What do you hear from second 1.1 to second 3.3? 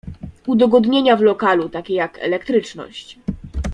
w lokalu takie jak elektryczność.